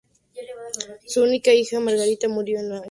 [1.05, 2.79] Su única hija, Margarita, murió en la infancia.